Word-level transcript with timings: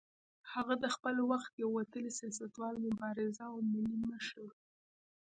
هغه 0.53 0.73
د 0.83 0.85
خپل 0.95 1.15
وخت 1.31 1.51
یو 1.61 1.69
وتلی 1.79 2.11
سیاستوال، 2.19 2.75
مبارز 2.87 3.35
او 3.47 3.53
ملي 3.71 3.97
مشر 4.11 4.37
و. 4.45 4.51